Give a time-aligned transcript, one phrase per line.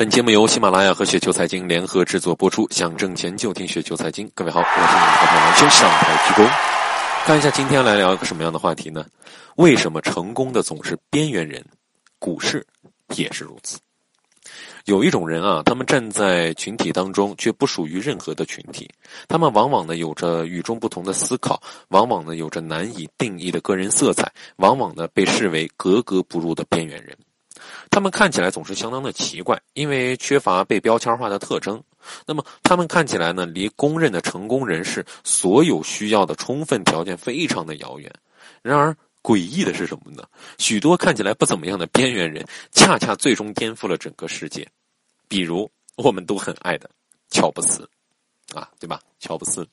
[0.00, 2.66] 本节目由喜马拉雅和雪球财经联合制作播出。
[2.70, 4.26] 想挣钱就听雪球财经。
[4.34, 6.48] 各位好，我是你们的好朋友先上台鞠躬。
[7.26, 9.04] 看一下今天来聊一个什么样的话题呢？
[9.56, 11.62] 为什么成功的总是边缘人？
[12.18, 12.66] 股市
[13.14, 13.78] 也是如此。
[14.86, 18.88] 有一种人啊，他们站在群体当中，却不属于任何的群体。
[19.28, 27.14] 他们往往呢有着与众不同的思考，往往呢有着难以定义的个人色彩，往往呢被视为格格不入的边缘人。
[27.90, 31.82] 他们看起来总是相当的奇怪，因为缺乏被标签化的特征。
[32.24, 38.10] 那么，他们看起来呢，离公认的成功人士所有需要的充分条件非常的遥远。
[38.62, 40.22] 然而，诡异的是什么呢？
[40.56, 44.66] 许多看起来不怎么样的边缘人，恰恰最终颠覆了整个世界。
[45.28, 46.88] 比如，我们都很爱的
[47.28, 47.88] 乔布斯，
[48.54, 49.00] 啊，对吧？
[49.18, 49.66] 乔布斯。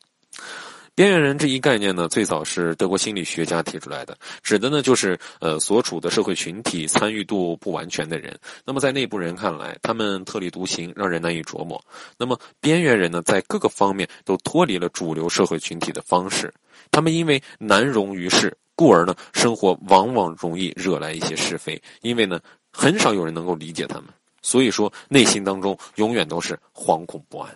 [0.98, 8.36] 边缘人这一概念呢，最早是德国心理学家提出来的，指的呢就是呃所处的社会群体参与度不完全的人。
[8.66, 11.80] 那么在内部人看来，他们特立独行，让人难以琢磨。
[12.18, 16.52] 那么边缘人呢，在各个方面都脱离了主流社会群体的方式，
[16.90, 22.40] 他们因为难容于世，故而呢生活往往容易惹来一些是非，因为呢
[22.72, 24.06] 很少有人能够理解他们，
[24.42, 27.56] 所以说内心当中永远都是惶恐不安。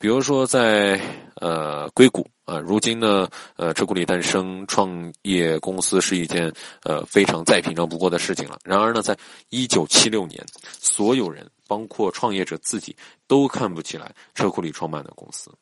[0.00, 0.98] 比如说，在
[1.34, 6.50] 呃硅谷啊，如今呢，呃车库里诞生创业公司是一件
[6.84, 8.58] 呃非常再平常不过的事情了。
[8.64, 9.14] 然而呢，在
[9.50, 10.42] 一九七六年，
[10.78, 15.52] 所有人，包括创业者自己，都看不起来车库里创办的公司。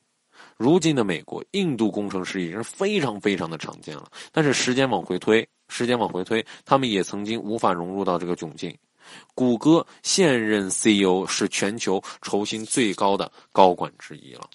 [0.56, 4.08] 如今的美国，印度工程师已经非常非常的常见了。
[4.30, 8.72] 但是时间往回推，时间往回推，他们也曾经无法融入到这个窘境。
[9.34, 14.48] 谷歌现任 CEO 是全球酬薪最高的高管之一了，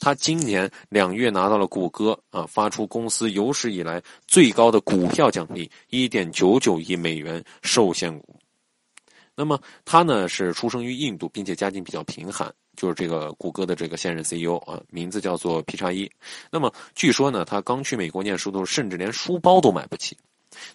[0.00, 8.36] 他今年两月拿到了谷歌啊发出公司有史以来最高的股票奖励一点九九亿美元受限股。
[9.34, 16.10] 那么他呢是出生于印度，并且家境比较贫寒，就是这个谷歌的这个现任 CEO 啊，名字叫做皮查伊。
[16.50, 20.16] 那么据说呢，他刚去美国念书的时候，甚至连书包都买不起。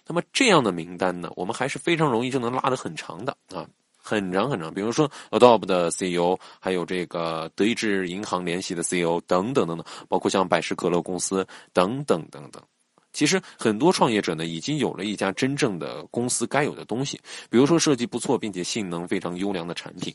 [0.06, 3.66] 那么这样的名单呢，我们还是非常容易就能拉得很长的啊，
[3.96, 4.72] 很长很长。
[4.72, 12.62] 比如说 Adobe 的 CEO，还有这个德意志银行联席的 CEO 等等等等，包括像百事可乐公司等等等等。
[13.12, 17.18] 其实很多创业者呢，已经有了一家真正的公司该有的东西，
[17.50, 20.14] 比如说设计不错并且性能非常优良的产品。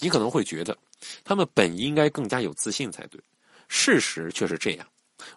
[0.00, 0.76] 你可能会觉得，
[1.24, 3.20] 他们本应该更加有自信才对，
[3.66, 4.86] 事实却是这样。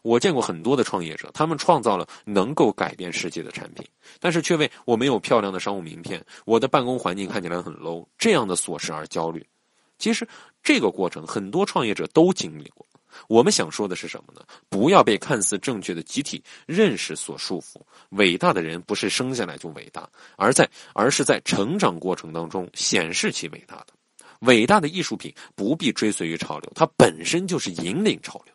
[0.01, 3.85] 我见过很多的创业者，他们创造了能够改变世界的产品，
[4.19, 9.45] 但是却为我没有漂亮的商务名片，我的办公环境看起来很 low 这样的琐事而焦虑。
[9.97, 10.27] 其实
[10.63, 12.85] 这个过程很多创业者都经历过。
[13.27, 14.41] 我们想说的是什么呢？
[14.69, 17.75] 不要被看似正确的集体认识所束缚。
[18.11, 23.87] 伟大的人不是生下来就伟大，而在而是在成长过程当中显示其伟大的。
[24.39, 28.53] 伟大的艺术品不必追随于潮流，它本身就是引领潮流。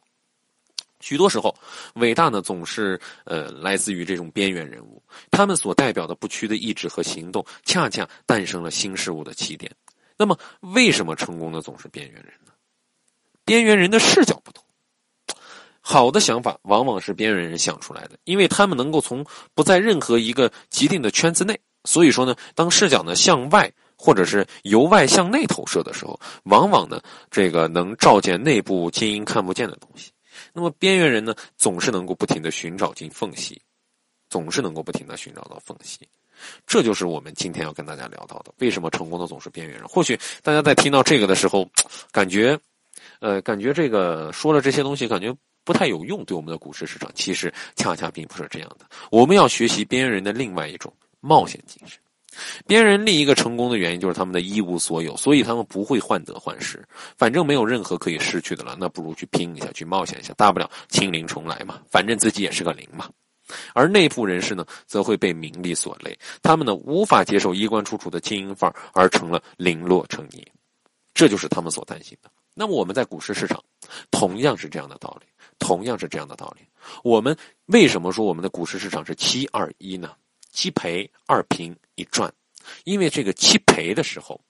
[1.06, 1.54] 许多时候，
[1.94, 5.00] 伟大呢总是呃来自于这种边缘人物，
[5.30, 9.70] 他们所代表的不屈的意志和行动，恰恰诞生了新事物的起点。
[10.18, 10.36] 那么，
[10.74, 12.50] 为什么成功的总是边缘人呢？
[13.44, 14.64] 边缘人的视角不同，
[15.80, 19.24] 好的想法往往是边缘人想出来的，因为他们能够从
[19.54, 21.56] 不在任何一个既定的圈子内。
[21.84, 27.00] 所以说呢，当视角呢向外或者是由外向内投射的时候，往往呢
[27.30, 30.10] 这个能照见内部精英看不见的东西。
[30.56, 33.60] 那么边缘人呢，总是能够不停的寻找进缝隙，
[34.30, 36.08] 总是能够不停的寻找到缝隙，
[36.66, 39.86] 这就是我们今天要跟大家聊到的，为什么成功的总是边缘人？
[39.86, 41.68] 或许大家在听到这个的时候，
[42.10, 42.58] 感觉，
[43.20, 45.30] 呃，感觉这个说了这些东西，感觉
[45.62, 48.86] 不太有用，对我们的股市市场，其实恰恰并不是这样的。
[49.10, 50.90] 我们要学习边缘人的另外一种
[51.20, 52.00] 冒险精神。
[52.66, 56.82] 边缘人另一个成功的原因就是他们的一无所有，所以他们不会患得患失。
[57.16, 61.80] 反正没有任何可以失去的了，那不如去拼一下，去冒险一下，大不了清零重来嘛。
[61.90, 63.08] 反正自己也是个零嘛。
[63.74, 70.44] 而内部人士呢，则会被名利所累，他们呢无法接受衣冠楚楚的精英范儿，而成了零落成泥。
[71.14, 72.30] 这就是他们所担心的。
[72.54, 73.62] 那么我们在股市市场，
[74.10, 75.26] 同样是这样的道理，
[75.58, 76.66] 同样是这样的道理。
[77.04, 80.12] 我们为什么说我们的股市市场是七二一呢？
[80.50, 82.32] 七赔二平一赚，
[82.84, 84.40] 因为这个七赔的时候，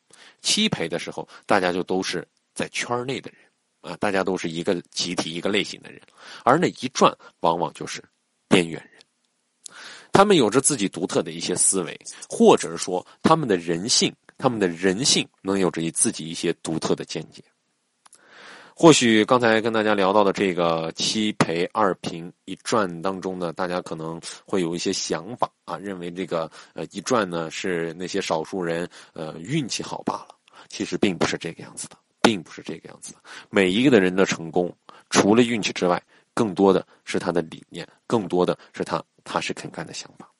[0.42, 3.40] 七赔的时候，大家就都是在圈内的人
[3.80, 6.00] 啊，大家都是一个集体、一个类型的人，
[6.44, 8.04] 而那一赚，往往就是
[8.48, 9.76] 边缘人。
[10.12, 11.98] 他们有着自己独特的一些思维，
[12.28, 17.42] 或者说他们的人性，他们的人性能有着自己一些独特的见解。
[18.78, 30.36] 或许刚才跟大家聊到的这个七赔二平一赚当中呢，大家可能会有一些想法啊，认为这个呃一赚呢是那些少数人呃运气好罢了。
[30.68, 33.20] 其实并不是这个样子的，并不是这个样子的。
[33.48, 34.70] 每一个的人的成功，
[35.08, 36.02] 除了运气之外，
[36.34, 40.30] 更多的是他的理念，更多的是他踏实肯干的想法。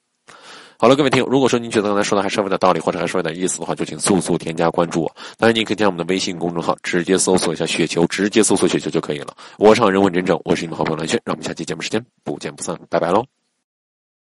[0.79, 5.17] 好了，各位听友，如果说您觉得刚才说的还稍微有点道理，或者还说有点意思的话，就请速速添加关注我。
[5.39, 9.35] 当然，您可以加我们的微信公众号，直接搜索一下“雪球”，直接搜索“雪球”就可以了。
[9.59, 13.25] 我是人问真正，我是你们好朋友蓝轩，让我们下期节目时间不见不散，拜拜喽。